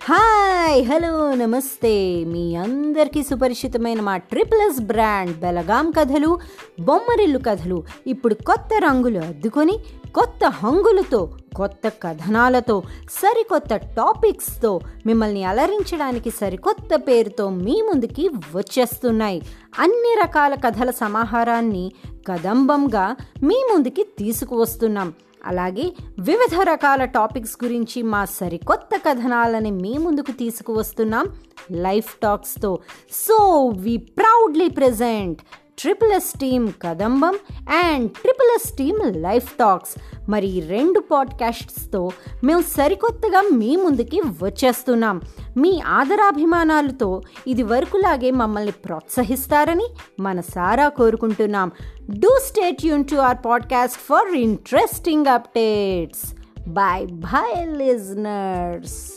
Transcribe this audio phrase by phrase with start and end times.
[0.00, 2.24] Hi hello నమస్తే.
[2.24, 6.30] మీ అందరికీ సుపరిచితమైన మా ట్రిపుల్స్ బ్రాండ్ బెలగాం కథలు
[6.80, 7.78] బొమ్మరిల్లు కథలు.
[8.06, 9.78] ఇప్పుడు కొత్త రంగులు అద్దుకొని
[10.14, 11.20] కొత్త హంగులతో
[11.56, 19.42] కొత్త కథనాలతో సరికొత్త టాపిక్స్తో మిమ్మల్ని అలరించడానికి సరికొత్త పేరుతో మీ ముందుకి వచ్చేస్తున్నాయి.
[19.78, 21.92] అన్ని రకాల కథల సమాహారాన్ని
[22.28, 25.12] కదంబంగా మీ ముందుకి తీసుకువస్తున్నాం.
[25.46, 31.26] అలాగే వివిధ రకాల టాపిక్స్ గురించి మా సరికొత్త కథనాలని మీ ముందుకు తీసుకువస్తున్నాం
[31.70, 32.78] life టాక్స్తో.
[33.12, 35.42] So we proudly present
[35.80, 39.94] triple S team Kadambam and triple S team life talks
[40.30, 42.10] మరి ఈ రెండు పాడ్కాస్ట్స్తో
[42.44, 45.20] మేము సరికొత్తగా మీ ముందుకి వచ్చేస్తున్నాం.
[45.56, 49.86] మీ ఆదరాభిమానాలతో ఇది వరకులాగే మమ్మల్ని ప్రోత్సహిస్తారని
[50.20, 51.70] మనసారా కోరుకుంటున్నాం.
[52.10, 56.34] Do stay Yoon to our podcast for interesting updates
[56.68, 59.12] bye bye listeners